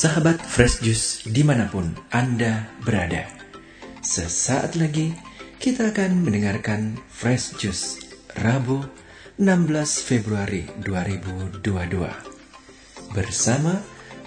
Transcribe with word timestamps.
Sahabat 0.00 0.40
Fresh 0.40 0.80
Juice 0.80 1.28
di 1.28 1.44
mana 1.44 1.68
pun 1.68 1.92
Anda 2.08 2.64
berada. 2.80 3.28
Sesaat 4.00 4.72
lagi 4.80 5.12
kita 5.60 5.92
akan 5.92 6.24
mendengarkan 6.24 6.96
Fresh 7.12 7.60
Juice 7.60 8.00
Rabu 8.40 8.80
16 9.36 9.68
Februari 10.00 10.64
2022 10.80 11.60
Bersama 13.12 13.76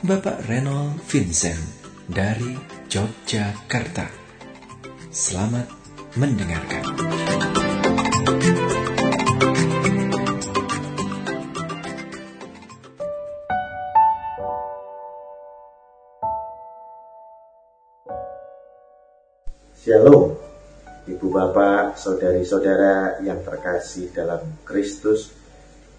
Bapak 0.05 0.46
Renol 0.46 0.94
Vincent 1.09 1.58
dari 2.05 2.54
Yogyakarta. 2.94 4.14
Selamat 5.10 5.66
mendengarkan 6.21 6.86
Shalom, 19.84 20.32
Ibu 21.12 21.28
Bapak, 21.28 22.00
Saudari-saudara 22.00 23.20
yang 23.20 23.44
terkasih 23.44 24.16
dalam 24.16 24.64
Kristus, 24.64 25.36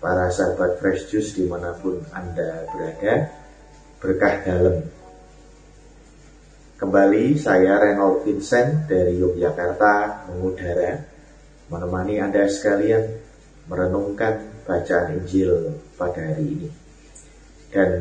para 0.01 0.33
sahabat 0.33 0.81
Fresh 0.81 1.13
Juice 1.13 1.37
di 1.37 1.45
mana 1.45 1.77
pun 1.77 2.01
Anda 2.17 2.65
berada, 2.73 3.29
berkah 4.01 4.41
dalam. 4.41 4.89
Kembali 6.81 7.37
saya 7.37 7.77
Renold 7.77 8.25
Vincent 8.25 8.89
dari 8.89 9.21
Yogyakarta 9.21 10.33
mengudara, 10.33 11.05
menemani 11.69 12.25
Anda 12.25 12.49
sekalian 12.49 13.05
merenungkan 13.69 14.65
bacaan 14.65 15.13
Injil 15.21 15.77
pada 16.01 16.25
hari 16.25 16.57
ini. 16.57 16.69
Dan 17.69 17.93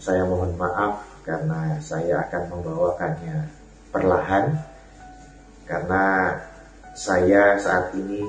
saya 0.00 0.24
mohon 0.24 0.56
maaf 0.56 1.04
karena 1.28 1.76
saya 1.84 2.24
akan 2.24 2.56
membawakannya 2.56 3.52
perlahan 3.92 4.75
karena 5.66 6.34
saya 6.96 7.60
saat 7.60 7.92
ini 7.98 8.24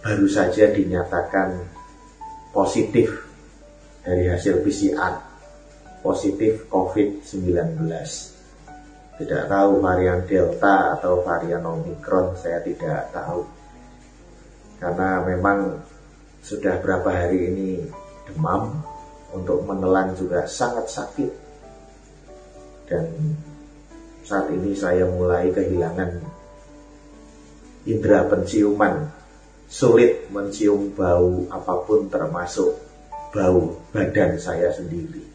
baru 0.00 0.26
saja 0.30 0.72
dinyatakan 0.72 1.60
positif 2.56 3.12
dari 4.00 4.32
hasil 4.32 4.64
PCR 4.64 5.14
positif 6.00 6.64
COVID-19 6.72 7.84
tidak 9.20 9.52
tahu 9.52 9.84
varian 9.84 10.24
Delta 10.24 10.96
atau 10.96 11.20
varian 11.20 11.60
Omicron 11.60 12.32
saya 12.40 12.64
tidak 12.64 13.12
tahu. 13.12 13.44
Karena 14.80 15.20
memang 15.20 15.76
sudah 16.40 16.80
berapa 16.80 17.04
hari 17.04 17.52
ini 17.52 17.84
demam 18.24 18.80
untuk 19.36 19.60
menelan 19.68 20.16
juga 20.16 20.48
sangat 20.48 20.88
sakit. 20.88 21.32
Dan 22.88 23.36
saat 24.30 24.46
ini 24.54 24.78
saya 24.78 25.10
mulai 25.10 25.50
kehilangan 25.50 26.22
indera 27.82 28.30
penciuman, 28.30 29.10
sulit 29.66 30.30
mencium 30.30 30.94
bau 30.94 31.50
apa 31.50 31.74
pun 31.82 32.06
termasuk 32.06 32.78
bau 33.34 33.74
badan 33.90 34.38
saya 34.38 34.70
sendiri. 34.70 35.26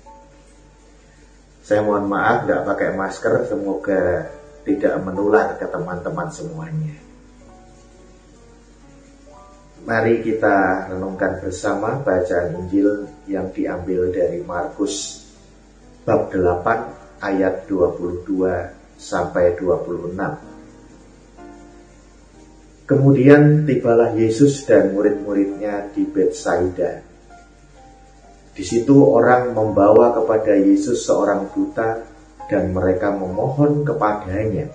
Saya 1.60 1.84
mohon 1.84 2.08
maaf 2.08 2.48
tidak 2.48 2.64
pakai 2.72 2.90
masker, 2.96 3.52
semoga 3.52 4.32
tidak 4.64 4.96
menular 5.04 5.60
ke 5.60 5.68
teman-teman 5.68 6.32
semuanya. 6.32 6.96
Mari 9.84 10.24
kita 10.24 10.88
renungkan 10.88 11.44
bersama 11.44 12.00
bacaan 12.00 12.64
Injil 12.64 13.12
yang 13.28 13.52
diambil 13.52 14.08
dari 14.08 14.40
Markus 14.40 15.20
bab 16.08 16.32
8 16.32 17.22
ayat 17.22 17.68
22 17.68 18.85
sampai 18.96 19.56
26. 19.60 20.16
Kemudian 22.86 23.66
tibalah 23.66 24.14
Yesus 24.14 24.62
dan 24.70 24.94
murid-muridnya 24.94 25.90
di 25.90 26.06
Betsaida. 26.06 27.02
Di 28.56 28.64
situ 28.64 29.04
orang 29.04 29.58
membawa 29.58 30.14
kepada 30.14 30.54
Yesus 30.54 31.02
seorang 31.04 31.50
buta 31.50 32.06
dan 32.46 32.72
mereka 32.72 33.10
memohon 33.10 33.82
kepadanya 33.82 34.70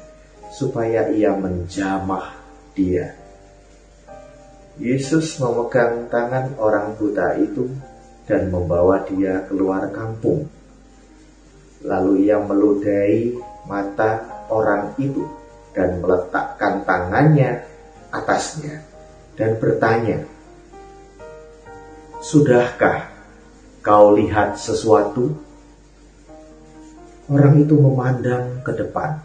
supaya 0.51 1.07
ia 1.09 1.33
menjamah 1.39 2.35
dia. 2.75 3.15
Yesus 4.81 5.39
memegang 5.39 6.11
tangan 6.11 6.59
orang 6.59 6.99
buta 6.99 7.39
itu 7.39 7.71
dan 8.27 8.51
membawa 8.51 9.07
dia 9.07 9.47
keluar 9.47 9.87
kampung. 9.95 10.51
Lalu 11.87 12.27
ia 12.27 12.43
meludahi 12.43 13.50
mata 13.71 14.43
orang 14.51 14.99
itu 14.99 15.23
dan 15.71 16.03
meletakkan 16.03 16.83
tangannya 16.83 17.63
atasnya 18.11 18.83
dan 19.39 19.55
bertanya, 19.63 20.27
Sudahkah 22.21 23.09
kau 23.81 24.13
lihat 24.13 24.61
sesuatu? 24.61 25.33
Orang 27.31 27.63
itu 27.63 27.79
memandang 27.79 28.61
ke 28.61 28.75
depan. 28.77 29.23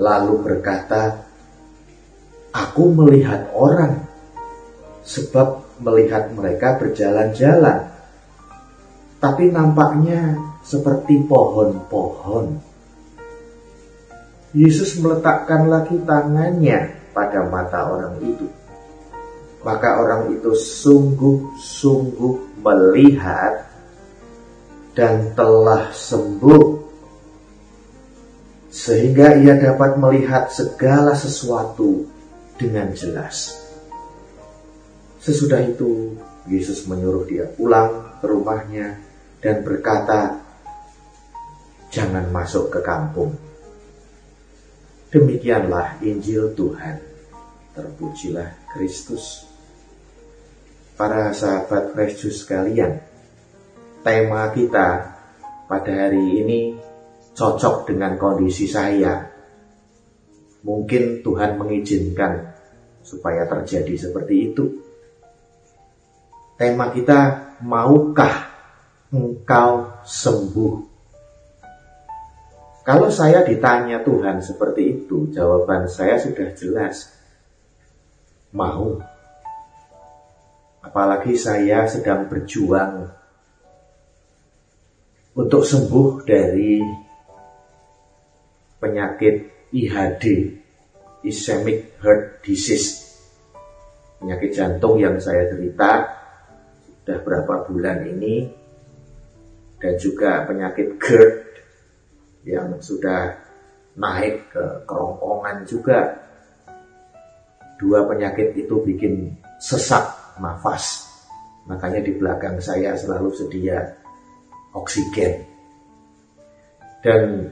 Lalu 0.00 0.34
berkata, 0.42 1.22
Aku 2.50 2.90
melihat 2.90 3.46
orang, 3.54 4.10
sebab 5.06 5.62
melihat 5.78 6.34
mereka 6.34 6.82
berjalan-jalan. 6.82 7.89
Tapi 9.20 9.52
nampaknya 9.52 10.32
seperti 10.64 11.20
pohon-pohon. 11.28 12.56
Yesus 14.56 14.96
meletakkan 14.96 15.68
lagi 15.68 16.00
tangannya 16.08 17.12
pada 17.12 17.44
mata 17.46 17.92
orang 17.92 18.16
itu. 18.24 18.48
Maka 19.60 20.00
orang 20.00 20.32
itu 20.32 20.56
sungguh-sungguh 20.56 22.64
melihat 22.64 23.68
dan 24.96 25.36
telah 25.36 25.92
sembuh. 25.92 26.80
Sehingga 28.72 29.36
ia 29.36 29.60
dapat 29.60 30.00
melihat 30.00 30.48
segala 30.48 31.12
sesuatu 31.12 32.08
dengan 32.56 32.88
jelas. 32.96 33.52
Sesudah 35.20 35.60
itu, 35.60 36.16
Yesus 36.48 36.88
menyuruh 36.88 37.28
dia 37.28 37.44
pulang 37.52 38.16
ke 38.24 38.26
rumahnya 38.30 39.09
dan 39.40 39.64
berkata, 39.64 40.36
jangan 41.88 42.28
masuk 42.28 42.68
ke 42.68 42.80
kampung. 42.84 43.32
Demikianlah 45.10 45.98
Injil 46.04 46.54
Tuhan. 46.54 47.02
Terpujilah 47.74 48.70
Kristus. 48.70 49.48
Para 50.94 51.32
sahabat 51.32 51.96
Fresh 51.96 52.14
Juice 52.20 52.44
sekalian, 52.44 53.00
tema 54.04 54.52
kita 54.52 55.16
pada 55.64 55.90
hari 55.90 56.44
ini 56.44 56.60
cocok 57.32 57.88
dengan 57.88 58.20
kondisi 58.20 58.68
saya. 58.68 59.24
Mungkin 60.60 61.24
Tuhan 61.24 61.56
mengizinkan 61.56 62.52
supaya 63.00 63.48
terjadi 63.48 63.96
seperti 63.96 64.34
itu. 64.52 64.64
Tema 66.60 66.92
kita, 66.92 67.56
maukah 67.64 68.49
engkau 69.10 70.02
sembuh? 70.06 70.90
Kalau 72.80 73.12
saya 73.12 73.44
ditanya 73.44 74.02
Tuhan 74.02 74.42
seperti 74.42 74.82
itu, 74.98 75.30
jawaban 75.30 75.86
saya 75.86 76.18
sudah 76.18 76.48
jelas. 76.56 77.12
Mau. 78.50 78.98
Apalagi 80.80 81.36
saya 81.36 81.86
sedang 81.86 82.26
berjuang 82.26 83.04
untuk 85.36 85.62
sembuh 85.62 86.24
dari 86.24 86.82
penyakit 88.80 89.34
IHD, 89.70 90.24
Ischemic 91.22 92.00
Heart 92.00 92.42
Disease. 92.42 93.06
Penyakit 94.18 94.50
jantung 94.56 94.98
yang 94.98 95.20
saya 95.20 95.46
derita 95.52 96.10
sudah 97.00 97.18
berapa 97.22 97.54
bulan 97.68 98.02
ini 98.08 98.59
dan 99.80 99.96
juga 99.96 100.44
penyakit 100.44 101.00
GERD 101.00 101.32
yang 102.44 102.76
sudah 102.80 103.32
naik 103.96 104.52
ke 104.52 104.64
kerongkongan 104.84 105.64
juga. 105.64 106.20
Dua 107.80 108.04
penyakit 108.04 108.52
itu 108.60 108.76
bikin 108.84 109.32
sesak 109.56 110.36
nafas. 110.36 111.08
Makanya 111.64 112.04
di 112.04 112.12
belakang 112.12 112.60
saya 112.60 112.92
selalu 112.92 113.32
sedia 113.32 113.80
oksigen. 114.76 115.48
Dan 117.00 117.48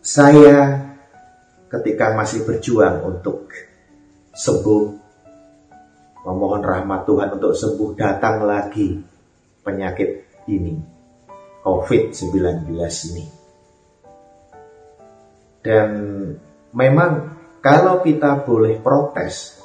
saya 0.00 0.80
ketika 1.68 2.16
masih 2.16 2.48
berjuang 2.48 3.04
untuk 3.04 3.52
sembuh 4.32 4.84
memohon 6.24 6.64
rahmat 6.64 7.04
Tuhan 7.04 7.28
untuk 7.36 7.52
sembuh 7.52 7.90
datang 7.92 8.44
lagi 8.48 8.96
penyakit 9.60 10.29
ini, 10.50 10.74
COVID-19 11.62 12.66
ini. 13.14 13.24
Dan 15.60 15.88
memang 16.72 17.12
kalau 17.60 18.00
kita 18.00 18.42
boleh 18.42 18.80
protes, 18.80 19.60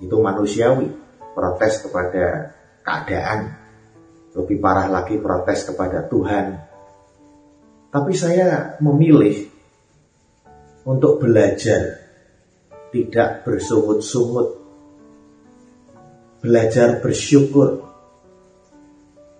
itu 0.00 0.16
manusiawi, 0.16 0.88
protes 1.36 1.84
kepada 1.84 2.56
keadaan, 2.80 3.52
lebih 4.32 4.56
parah 4.58 4.88
lagi 4.88 5.20
protes 5.20 5.68
kepada 5.68 6.08
Tuhan. 6.08 6.46
Tapi 7.92 8.12
saya 8.12 8.76
memilih 8.80 9.48
untuk 10.84 11.20
belajar 11.20 12.04
tidak 12.92 13.44
bersungut-sungut 13.44 14.66
belajar 16.46 17.02
bersyukur. 17.02 17.85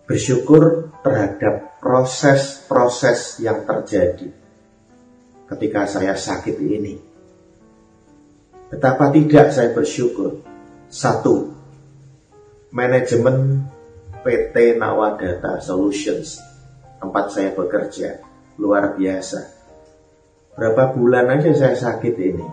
Bersyukur 0.06 0.94
terhadap 1.02 1.82
proses-proses 1.82 3.42
yang 3.42 3.66
terjadi 3.66 4.30
ketika 5.50 5.86
saya 5.86 6.14
sakit 6.14 6.56
ini. 6.62 6.94
Betapa 8.70 9.10
tidak 9.10 9.50
saya 9.50 9.70
bersyukur. 9.74 10.42
Satu, 10.86 11.50
manajemen 12.70 13.66
PT 14.22 14.78
Nawadata 14.78 15.58
Solutions, 15.58 16.38
tempat 17.02 17.34
saya 17.34 17.50
bekerja, 17.54 18.22
luar 18.58 18.94
biasa. 18.94 19.54
Berapa 20.54 20.94
bulan 20.94 21.34
aja 21.34 21.50
saya 21.50 21.74
sakit 21.74 22.14
ini, 22.14 22.46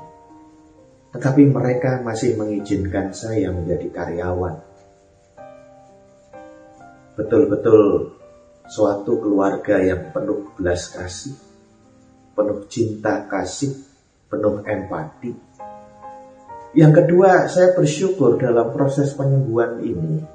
tetapi 1.14 1.46
mereka 1.50 2.02
masih 2.02 2.34
mengizinkan 2.34 3.14
saya 3.14 3.54
menjadi 3.54 3.94
karyawan. 3.94 4.73
Betul-betul 7.14 8.10
suatu 8.66 9.22
keluarga 9.22 9.78
yang 9.78 10.10
penuh 10.10 10.50
belas 10.58 10.90
kasih, 10.90 11.38
penuh 12.34 12.66
cinta 12.66 13.30
kasih, 13.30 13.78
penuh 14.26 14.66
empati. 14.66 15.32
Yang 16.74 17.06
kedua, 17.06 17.46
saya 17.46 17.78
bersyukur 17.78 18.42
dalam 18.42 18.74
proses 18.74 19.14
penyembuhan 19.14 19.78
ini. 19.86 20.26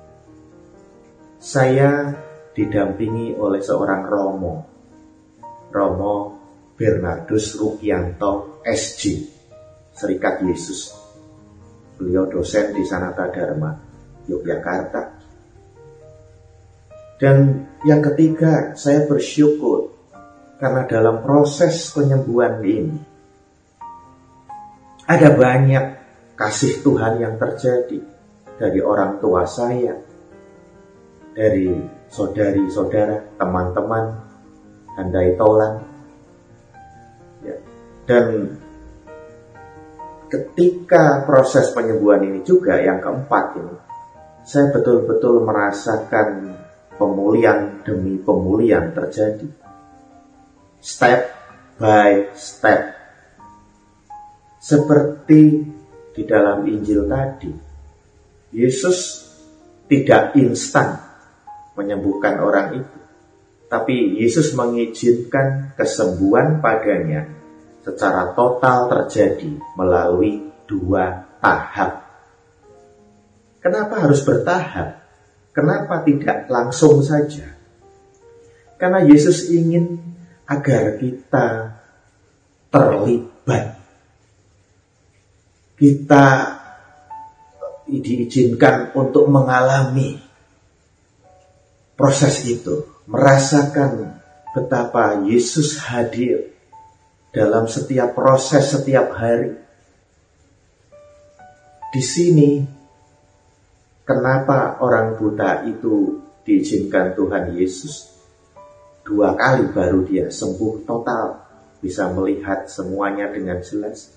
Saya 1.42 2.14
didampingi 2.54 3.34
oleh 3.34 3.58
seorang 3.58 4.06
Romo, 4.06 4.54
Romo 5.74 6.16
Bernardus 6.78 7.58
Rukianto 7.58 8.62
SJ 8.62 9.02
Serikat 9.98 10.46
Yesus. 10.46 10.94
Beliau 11.98 12.30
dosen 12.30 12.70
di 12.70 12.86
Sanata 12.86 13.26
Dharma, 13.34 13.74
Yogyakarta. 14.30 15.17
Dan 17.18 17.66
yang 17.82 17.98
ketiga, 17.98 18.78
saya 18.78 19.02
bersyukur 19.10 19.90
karena 20.62 20.86
dalam 20.86 21.22
proses 21.22 21.90
penyembuhan 21.90 22.62
ini 22.62 22.98
ada 25.06 25.34
banyak 25.34 25.84
kasih 26.38 26.78
Tuhan 26.86 27.18
yang 27.18 27.34
terjadi 27.34 27.98
dari 28.58 28.78
orang 28.78 29.18
tua 29.18 29.42
saya, 29.46 29.98
dari 31.34 31.74
saudari-saudara, 32.06 33.34
teman-teman, 33.34 34.04
handai 34.94 35.34
tolan, 35.34 35.74
ya. 37.42 37.56
dan 38.06 38.26
ketika 40.28 41.22
proses 41.26 41.70
penyembuhan 41.74 42.26
ini 42.26 42.40
juga 42.46 42.78
yang 42.78 42.98
keempat 42.98 43.58
ini, 43.58 43.74
saya 44.42 44.70
betul-betul 44.74 45.46
merasakan 45.46 46.57
pemulihan 46.98 47.80
demi 47.86 48.18
pemulihan 48.18 48.90
terjadi. 48.92 49.46
Step 50.82 51.20
by 51.78 52.34
step. 52.34 52.98
Seperti 54.58 55.62
di 56.12 56.22
dalam 56.26 56.66
Injil 56.66 57.06
tadi, 57.06 57.50
Yesus 58.50 59.24
tidak 59.86 60.34
instan 60.34 60.98
menyembuhkan 61.78 62.42
orang 62.42 62.82
itu. 62.82 62.98
Tapi 63.70 64.18
Yesus 64.18 64.52
mengizinkan 64.58 65.78
kesembuhan 65.78 66.58
padanya 66.58 67.30
secara 67.86 68.34
total 68.34 68.90
terjadi 68.90 69.54
melalui 69.78 70.50
dua 70.66 71.24
tahap. 71.38 72.04
Kenapa 73.62 74.02
harus 74.02 74.20
bertahap? 74.24 74.97
Kenapa 75.58 76.06
tidak 76.06 76.46
langsung 76.46 77.02
saja? 77.02 77.50
Karena 78.78 79.02
Yesus 79.02 79.50
ingin 79.50 79.98
agar 80.46 80.94
kita 81.02 81.74
terlibat. 82.70 83.74
Kita 85.74 86.26
diizinkan 87.90 88.94
untuk 88.94 89.26
mengalami 89.26 90.22
proses 91.98 92.38
itu, 92.46 93.02
merasakan 93.10 94.14
betapa 94.54 95.26
Yesus 95.26 95.82
hadir 95.82 96.54
dalam 97.34 97.66
setiap 97.66 98.14
proses 98.14 98.62
setiap 98.78 99.10
hari. 99.10 99.58
Di 101.90 102.02
sini, 102.04 102.77
kenapa 104.08 104.80
orang 104.80 105.20
buta 105.20 105.68
itu 105.68 106.24
diizinkan 106.48 107.12
Tuhan 107.12 107.52
Yesus? 107.52 108.16
Dua 109.04 109.36
kali 109.36 109.68
baru 109.68 110.08
dia 110.08 110.32
sembuh 110.32 110.88
total, 110.88 111.36
bisa 111.84 112.08
melihat 112.16 112.64
semuanya 112.64 113.28
dengan 113.28 113.60
jelas. 113.60 114.08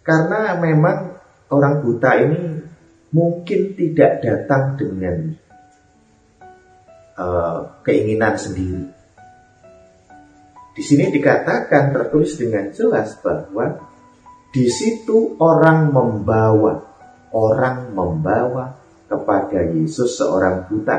Karena 0.00 0.56
memang 0.56 1.20
orang 1.52 1.84
buta 1.84 2.10
ini 2.24 2.42
mungkin 3.12 3.76
tidak 3.76 4.24
datang 4.24 4.80
dengan 4.80 5.16
uh, 7.20 7.84
keinginan 7.84 8.40
sendiri 8.40 9.00
di 10.70 10.88
sini 10.88 11.10
dikatakan 11.12 11.92
tertulis 11.92 12.40
dengan 12.40 12.70
jelas 12.70 13.18
bahwa 13.20 13.74
di 14.48 14.64
situ 14.70 15.36
orang 15.36 15.90
membawa, 15.92 16.89
orang 17.30 17.94
membawa 17.94 18.74
kepada 19.06 19.66
Yesus 19.70 20.18
seorang 20.18 20.66
buta 20.70 20.98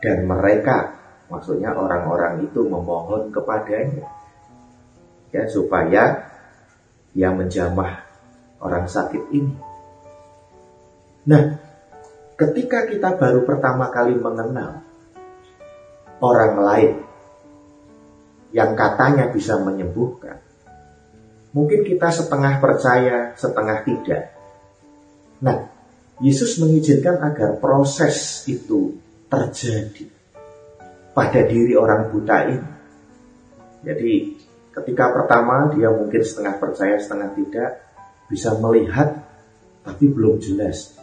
dan 0.00 0.28
mereka, 0.28 0.96
maksudnya 1.28 1.72
orang-orang 1.72 2.44
itu 2.44 2.64
memohon 2.64 3.32
kepadanya 3.32 4.08
ya 5.34 5.44
supaya 5.48 6.32
ia 7.16 7.30
menjamah 7.32 8.04
orang 8.60 8.88
sakit 8.88 9.32
ini. 9.32 9.56
Nah, 11.26 11.44
ketika 12.38 12.86
kita 12.86 13.16
baru 13.18 13.42
pertama 13.42 13.90
kali 13.90 14.14
mengenal 14.16 14.84
orang 16.20 16.54
lain 16.60 16.92
yang 18.54 18.72
katanya 18.72 19.28
bisa 19.32 19.60
menyembuhkan. 19.60 20.40
Mungkin 21.52 21.88
kita 21.88 22.12
setengah 22.12 22.60
percaya, 22.60 23.32
setengah 23.36 23.84
tidak. 23.84 24.35
Nah, 25.42 25.56
Yesus 26.22 26.56
mengizinkan 26.56 27.20
agar 27.20 27.60
proses 27.60 28.44
itu 28.48 28.96
terjadi 29.28 30.08
pada 31.12 31.40
diri 31.44 31.76
orang 31.76 32.08
buta 32.08 32.36
ini. 32.48 32.70
Jadi, 33.84 34.12
ketika 34.72 35.12
pertama 35.12 35.72
dia 35.76 35.92
mungkin 35.92 36.24
setengah 36.24 36.56
percaya, 36.56 36.96
setengah 36.96 37.36
tidak, 37.36 37.70
bisa 38.32 38.56
melihat 38.56 39.12
tapi 39.84 40.08
belum 40.08 40.40
jelas. 40.40 40.96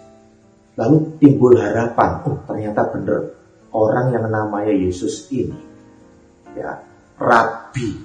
Lalu 0.74 1.22
timbul 1.22 1.54
harapan, 1.62 2.26
oh 2.26 2.42
ternyata 2.50 2.90
benar 2.90 3.22
orang 3.74 4.14
yang 4.14 4.26
namanya 4.30 4.74
Yesus 4.74 5.30
ini 5.30 5.58
ya 6.58 6.82
rabi 7.18 8.02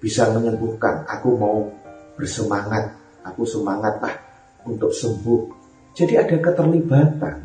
bisa 0.00 0.32
menyembuhkan. 0.32 1.04
Aku 1.08 1.36
mau 1.36 1.68
bersemangat, 2.16 2.96
aku 3.24 3.44
semangat 3.44 4.00
lah 4.00 4.29
untuk 4.76 4.94
sembuh. 4.94 5.42
Jadi 5.94 6.14
ada 6.14 6.36
keterlibatan. 6.38 7.36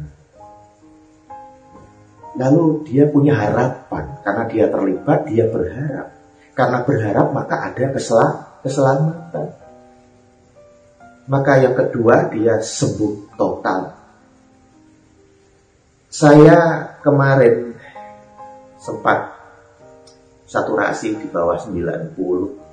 Lalu 2.35 2.65
dia 2.85 3.07
punya 3.07 3.33
harapan 3.33 4.19
karena 4.21 4.43
dia 4.51 4.65
terlibat, 4.67 5.19
dia 5.25 5.45
berharap. 5.47 6.07
Karena 6.55 6.77
berharap 6.83 7.27
maka 7.31 7.55
ada 7.71 7.85
kesel 7.95 8.21
keselamatan. 8.61 9.47
Maka 11.25 11.53
yang 11.57 11.73
kedua 11.73 12.29
dia 12.29 12.61
sembuh 12.61 13.33
total. 13.33 13.81
Saya 16.11 16.59
kemarin 17.01 17.75
sempat 18.77 19.35
saturasi 20.45 21.17
di 21.17 21.27
bawah 21.27 21.57
90 21.57 22.65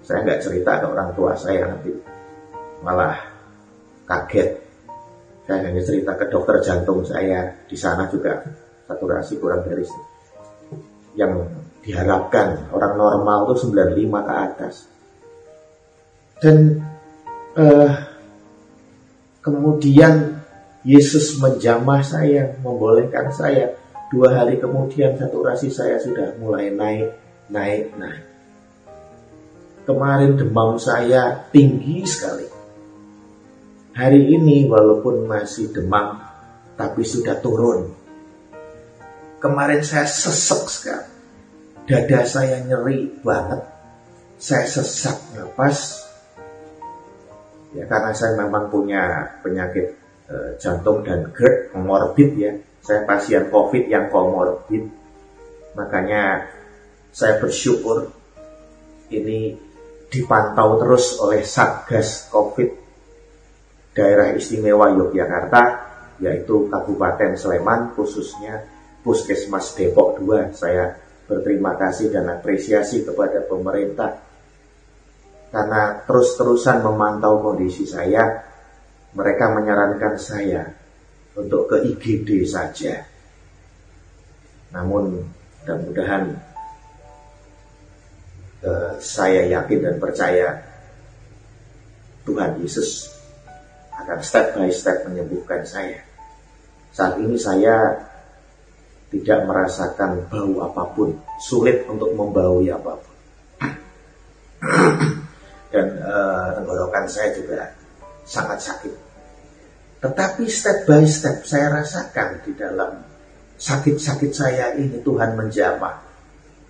saya 0.00 0.24
nggak 0.24 0.42
cerita 0.42 0.80
ke 0.80 0.86
orang 0.88 1.10
tua 1.12 1.36
saya 1.36 1.70
nanti 1.70 1.92
malah 2.80 3.14
kaget 4.10 4.58
Saya 5.46 5.70
hanya 5.70 5.82
cerita 5.82 6.18
ke 6.18 6.26
dokter 6.26 6.58
jantung 6.62 7.06
saya 7.06 7.46
di 7.66 7.78
sana 7.78 8.10
juga 8.10 8.42
saturasi 8.90 9.38
kurang 9.38 9.62
dari 9.62 9.86
yang 11.14 11.42
diharapkan 11.82 12.70
orang 12.70 12.94
normal 12.94 13.50
itu 13.50 13.72
95 13.72 14.26
ke 14.28 14.34
atas. 14.34 14.74
Dan 16.40 16.80
uh, 17.56 17.90
kemudian 19.42 20.40
Yesus 20.80 21.36
menjamah 21.36 22.00
saya, 22.00 22.56
membolehkan 22.64 23.28
saya. 23.32 23.76
Dua 24.10 24.32
hari 24.34 24.58
kemudian 24.58 25.14
saturasi 25.14 25.70
saya 25.70 26.00
sudah 26.02 26.34
mulai 26.42 26.72
naik, 26.74 27.14
naik, 27.46 27.94
naik. 27.94 28.24
Kemarin 29.86 30.34
demam 30.34 30.78
saya 30.82 31.46
tinggi 31.54 32.02
sekali. 32.02 32.59
Hari 34.00 34.32
ini 34.32 34.64
walaupun 34.64 35.28
masih 35.28 35.76
demam, 35.76 36.16
tapi 36.80 37.04
sudah 37.04 37.36
turun. 37.44 37.92
Kemarin 39.36 39.84
saya 39.84 40.08
sesek 40.08 40.62
sekali. 40.72 41.12
Dada 41.84 42.24
saya 42.24 42.64
nyeri 42.64 43.20
banget. 43.20 43.60
Saya 44.40 44.64
sesak 44.64 45.36
nafas. 45.36 46.00
Ya 47.76 47.84
karena 47.84 48.16
saya 48.16 48.40
memang 48.40 48.72
punya 48.72 49.36
penyakit 49.44 50.00
Eh, 50.30 50.54
jantung 50.62 51.02
dan 51.02 51.34
GERD 51.34 51.74
komorbid 51.74 52.38
ya. 52.38 52.54
Saya 52.86 53.02
pasien 53.02 53.50
COVID 53.50 53.90
yang 53.90 54.14
komorbid. 54.14 54.86
Makanya 55.74 56.46
saya 57.10 57.42
bersyukur 57.42 58.14
ini 59.10 59.58
dipantau 60.06 60.78
terus 60.78 61.18
oleh 61.18 61.42
Satgas 61.42 62.30
COVID 62.30 62.79
daerah 63.94 64.34
istimewa 64.34 64.94
Yogyakarta 64.94 65.90
yaitu 66.20 66.68
Kabupaten 66.68 67.34
Sleman 67.34 67.96
khususnya 67.96 68.62
Puskesmas 69.00 69.72
Depok 69.72 70.20
2 70.20 70.52
saya 70.52 70.92
berterima 71.24 71.78
kasih 71.78 72.10
dan 72.10 72.28
apresiasi 72.28 73.06
kepada 73.06 73.46
pemerintah. 73.46 74.18
Karena 75.50 76.02
terus-terusan 76.02 76.82
memantau 76.82 77.42
kondisi 77.42 77.86
saya 77.86 78.42
mereka 79.14 79.50
menyarankan 79.50 80.14
saya 80.18 80.66
untuk 81.34 81.70
ke 81.70 81.86
IGD 81.90 82.46
saja. 82.46 83.02
Namun 84.74 85.18
mudah-mudahan 85.62 86.24
uh, 88.62 88.92
saya 89.02 89.46
yakin 89.50 89.78
dan 89.82 89.96
percaya 89.98 90.62
Tuhan 92.22 92.62
Yesus 92.62 93.19
akan 94.04 94.18
step 94.24 94.56
by 94.56 94.70
step 94.72 95.04
menyembuhkan 95.08 95.62
saya. 95.64 96.00
Saat 96.90 97.20
ini 97.22 97.36
saya 97.38 97.94
tidak 99.10 99.46
merasakan 99.46 100.26
bau 100.30 100.54
apa 100.62 100.82
pun, 100.94 101.14
sulit 101.42 101.86
untuk 101.90 102.14
membaui 102.14 102.70
apa 102.70 102.92
pun. 102.98 103.16
Dan 105.74 105.86
uh, 106.02 106.54
tenggorokan 106.58 107.06
saya 107.06 107.34
juga 107.34 107.70
sangat 108.26 108.58
sakit. 108.62 108.94
Tetapi 110.00 110.42
step 110.48 110.88
by 110.88 111.04
step 111.04 111.44
saya 111.44 111.82
rasakan 111.82 112.40
di 112.42 112.52
dalam 112.56 112.90
sakit-sakit 113.60 114.30
saya 114.32 114.72
ini 114.78 115.04
Tuhan 115.04 115.36
menjamah. 115.36 116.00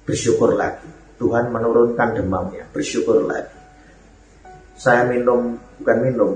Bersyukur 0.04 0.58
lagi. 0.58 0.90
Tuhan 1.20 1.52
menurunkan 1.52 2.16
demamnya. 2.16 2.66
Bersyukur 2.72 3.28
lagi. 3.28 3.54
Saya 4.80 5.04
minum, 5.06 5.60
bukan 5.76 5.99
minum, 6.00 6.30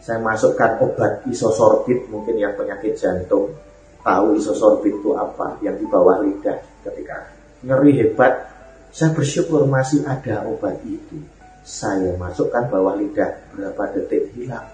saya 0.00 0.18
masukkan 0.20 0.80
obat 0.80 1.24
isosorbit 1.28 2.08
mungkin 2.08 2.40
yang 2.40 2.56
penyakit 2.56 2.96
jantung. 2.96 3.52
Tahu 4.00 4.32
isosorbit 4.40 4.96
itu 4.96 5.12
apa? 5.12 5.60
Yang 5.60 5.84
di 5.84 5.86
bawah 5.92 6.24
lidah 6.24 6.58
ketika 6.88 7.28
nyeri 7.64 8.00
hebat. 8.00 8.48
Saya 8.90 9.14
bersyukur 9.14 9.68
masih 9.70 10.02
ada 10.08 10.42
obat 10.48 10.80
itu 10.82 11.20
saya 11.60 12.16
masukkan 12.16 12.72
bawah 12.72 12.96
lidah 12.96 13.52
berapa 13.52 13.82
detik 13.92 14.32
hilang. 14.34 14.64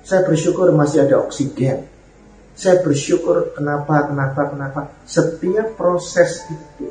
Saya 0.00 0.24
bersyukur 0.24 0.72
masih 0.72 1.04
ada 1.04 1.20
oksigen. 1.20 1.84
Saya 2.56 2.80
bersyukur 2.80 3.52
kenapa, 3.52 4.10
kenapa, 4.10 4.42
kenapa. 4.52 4.80
Setiap 5.04 5.76
proses 5.76 6.48
itu, 6.48 6.88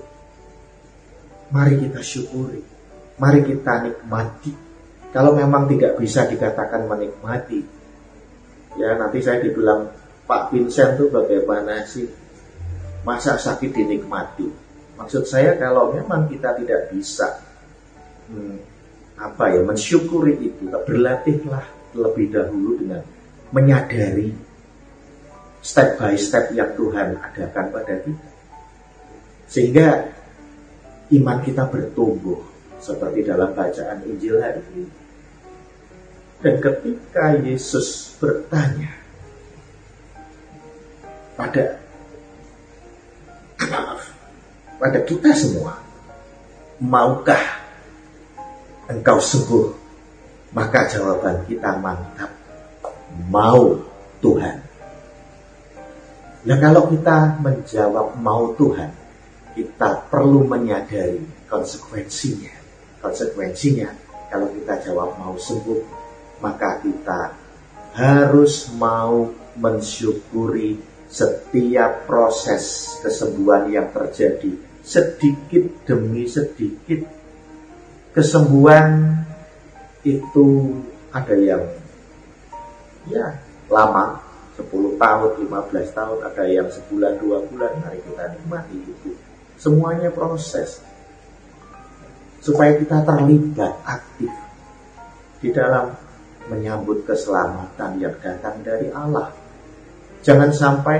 mari 1.49 1.81
kita 1.81 2.01
syukuri. 2.03 2.61
Mari 3.19 3.39
kita 3.43 3.89
nikmati. 3.89 4.68
Kalau 5.09 5.33
memang 5.33 5.65
tidak 5.65 5.97
bisa 5.97 6.29
dikatakan 6.29 6.85
menikmati, 6.85 7.65
ya 8.77 8.93
nanti 8.93 9.19
saya 9.25 9.41
dibilang 9.41 9.89
Pak 10.29 10.53
Vincent 10.53 11.01
itu 11.01 11.09
bagaimana 11.09 11.81
sih? 11.89 12.05
Masa 13.01 13.39
sakit 13.39 13.73
dinikmati? 13.73 14.45
Maksud 14.99 15.25
saya 15.25 15.55
kalau 15.55 15.95
memang 15.95 16.27
kita 16.29 16.53
tidak 16.59 16.91
bisa 16.91 17.41
hmm, 18.29 18.59
apa 19.17 19.55
ya 19.55 19.63
mensyukuri 19.65 20.35
itu 20.37 20.69
berlatihlah 20.69 21.65
lebih 21.97 22.29
dahulu 22.29 22.77
dengan 22.77 23.01
menyadari 23.49 24.29
step 25.59 25.97
by 25.97 26.13
step 26.15 26.53
yang 26.53 26.71
Tuhan 26.77 27.17
adakan 27.17 27.65
pada 27.73 27.95
kita 28.03 28.29
sehingga 29.49 29.87
iman 31.09 31.37
kita 31.41 31.65
bertumbuh 31.65 32.37
seperti 32.79 33.27
dalam 33.27 33.51
bacaan 33.53 34.03
Injil 34.07 34.39
hari 34.39 34.63
ini 34.75 34.87
dan 36.39 36.55
ketika 36.63 37.35
Yesus 37.43 38.15
bertanya 38.17 38.95
pada 41.35 41.79
maaf 43.67 44.01
pada 44.79 44.99
kita 45.03 45.35
semua 45.35 45.89
maukah 46.79 47.59
engkau 48.89 49.21
sembuh? 49.21 49.67
Maka 50.49 50.89
jawaban 50.89 51.45
kita 51.45 51.77
mantap. 51.77 52.33
Mau 53.29 53.77
Tuhan. 54.17 54.57
Nah 56.39 56.57
kalau 56.57 56.89
kita 56.89 57.37
menjawab 57.37 58.17
mau 58.17 58.57
Tuhan, 58.57 58.89
kita 59.53 60.09
perlu 60.09 60.49
menyadari 60.49 61.21
konsekuensinya. 61.45 62.58
Konsekuensinya 62.99 63.89
kalau 64.29 64.51
kita 64.53 64.79
jawab 64.85 65.15
mau 65.17 65.35
sembuh, 65.39 65.81
maka 66.43 66.83
kita 66.83 67.21
harus 67.95 68.69
mau 68.77 69.31
mensyukuri 69.57 70.77
setiap 71.09 72.05
proses 72.05 72.95
kesembuhan 73.01 73.65
yang 73.73 73.89
terjadi 73.89 74.53
sedikit 74.85 75.89
demi 75.89 76.29
sedikit 76.29 77.01
kesembuhan 78.13 79.19
itu 80.05 80.77
ada 81.09 81.35
yang 81.35 81.65
ya 83.09 83.41
lama 83.67 84.21
10 84.59 84.99
tahun, 84.99 85.31
15 85.47 85.95
tahun, 85.95 86.17
ada 86.19 86.43
yang 86.51 86.67
sebulan, 86.67 87.15
dua 87.23 87.39
bulan, 87.47 87.79
mari 87.79 88.03
kita 88.03 88.35
nikmati 88.35 88.75
itu. 88.75 89.15
Semuanya 89.55 90.11
proses. 90.11 90.83
Supaya 92.39 92.75
kita 92.79 93.03
terlibat 93.03 93.83
aktif 93.83 94.31
di 95.39 95.49
dalam 95.51 95.91
menyambut 96.49 97.05
keselamatan 97.05 98.01
yang 98.01 98.15
datang 98.19 98.59
dari 98.65 98.89
Allah. 98.91 99.31
Jangan 100.19 100.51
sampai 100.51 100.99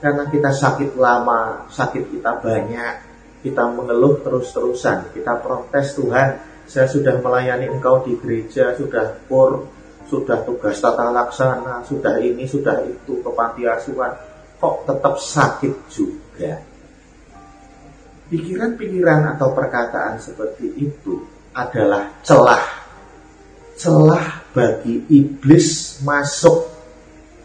karena 0.00 0.24
kita 0.32 0.50
sakit 0.50 0.96
lama, 0.96 1.68
sakit 1.68 2.08
kita 2.08 2.40
banyak, 2.40 2.94
kita 3.44 3.68
mengeluh 3.68 4.18
terus-terusan, 4.24 5.12
kita 5.12 5.38
protes 5.44 5.92
Tuhan, 5.94 6.28
saya 6.64 6.88
sudah 6.88 7.20
melayani 7.20 7.68
engkau 7.68 8.00
di 8.02 8.16
gereja, 8.16 8.72
sudah 8.74 9.20
pur, 9.28 9.68
sudah 10.08 10.42
tugas 10.42 10.80
tata 10.80 11.12
laksana, 11.12 11.84
sudah 11.84 12.16
ini, 12.18 12.48
sudah 12.48 12.80
itu, 12.82 13.20
ke 13.20 13.30
kok 14.60 14.76
tetap 14.84 15.14
sakit 15.16 15.74
juga. 15.92 16.69
Pikiran-pikiran 18.30 19.34
atau 19.34 19.50
perkataan 19.50 20.22
seperti 20.22 20.70
itu 20.78 21.18
adalah 21.50 22.14
celah. 22.22 22.62
Celah 23.74 24.46
bagi 24.54 25.02
iblis 25.10 25.98
masuk 26.06 26.70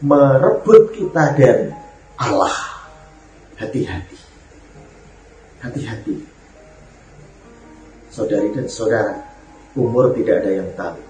merebut 0.05 0.93
kita 0.93 1.33
dan 1.33 1.73
Allah. 2.21 2.53
Hati-hati. 3.57 4.19
Hati-hati. 5.65 6.15
Saudari 8.13 8.53
dan 8.53 8.69
saudara, 8.69 9.15
umur 9.73 10.13
tidak 10.13 10.45
ada 10.45 10.51
yang 10.53 10.69
tahu. 10.77 11.01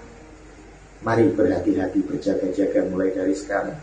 Mari 1.04 1.28
berhati-hati 1.36 2.00
berjaga-jaga 2.00 2.80
mulai 2.88 3.12
dari 3.12 3.36
sekarang. 3.36 3.76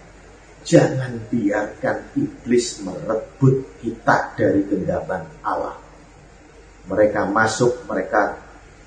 Jangan 0.64 1.28
biarkan 1.28 2.18
iblis 2.18 2.82
merebut 2.82 3.84
kita 3.84 4.34
dari 4.40 4.64
genggaman 4.64 5.24
Allah. 5.44 5.83
Mereka 6.84 7.32
masuk, 7.32 7.88
mereka 7.88 8.44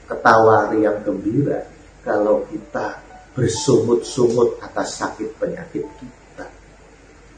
ketawa 0.06 0.70
riang 0.70 1.00
gembira 1.02 1.66
kalau 2.04 2.46
kita 2.46 3.02
bersungut-sungut 3.34 4.62
atas 4.64 4.96
sakit 4.96 5.36
penyakit 5.36 5.84
kita. 6.00 6.46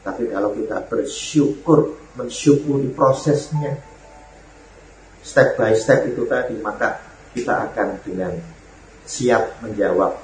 Tapi 0.05 0.31
kalau 0.31 0.55
kita 0.55 0.83
bersyukur, 0.87 1.99
mensyukuri 2.15 2.91
prosesnya, 2.95 3.79
step 5.23 5.59
by 5.59 5.75
step 5.75 6.07
itu 6.07 6.23
tadi, 6.27 6.55
maka 6.59 7.03
kita 7.35 7.71
akan 7.71 7.99
dengan 8.03 8.33
siap 9.03 9.59
menjawab 9.59 10.15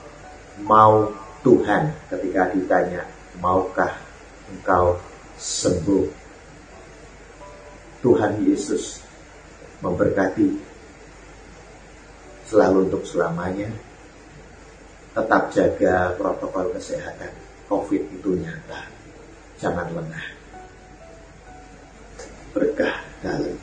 mau 0.63 1.11
Tuhan 1.43 1.91
ketika 2.09 2.55
ditanya, 2.55 3.03
maukah 3.43 3.93
engkau 4.49 4.97
sembuh? 5.37 6.23
Tuhan 8.05 8.45
Yesus 8.45 9.04
memberkati 9.85 10.49
selalu 12.49 12.89
untuk 12.89 13.05
selamanya 13.05 13.69
tetap 15.13 15.53
jaga 15.53 16.11
protokol 16.17 16.73
kesehatan. 16.75 17.31
COVID 17.65 18.03
itu 18.13 18.29
nyata. 18.37 18.91
Jangan 19.57 19.87
lengah. 19.95 20.27
Berkah 22.51 22.95
dalam. 23.23 23.57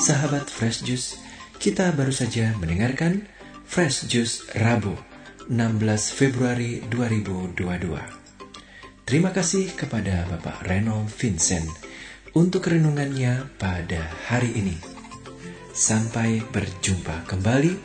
Sahabat 0.00 0.48
Fresh 0.50 0.84
Juice, 0.84 1.16
kita 1.62 1.94
baru 1.96 2.12
saja 2.12 2.52
mendengarkan 2.60 3.24
Fresh 3.64 4.10
Juice 4.10 4.44
Rabu 4.58 4.96
16 5.48 5.80
Februari 6.12 6.84
2022. 6.88 8.23
Terima 9.04 9.36
kasih 9.36 9.68
kepada 9.76 10.24
Bapak 10.32 10.64
Reno 10.64 11.04
Vincent 11.20 11.68
untuk 12.32 12.64
renungannya 12.64 13.52
pada 13.60 14.00
hari 14.32 14.48
ini. 14.56 14.80
Sampai 15.76 16.40
berjumpa 16.40 17.28
kembali 17.28 17.76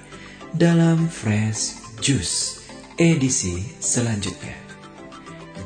dalam 0.55 1.11
Fresh 1.11 1.75
Juice 1.99 2.63
edisi 2.95 3.67
selanjutnya. 3.83 4.55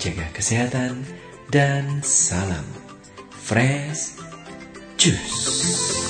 Jaga 0.02 0.26
kesehatan 0.34 1.06
dan 1.54 2.02
salam 2.02 2.66
Fresh 3.30 4.18
Juice. 4.98 6.03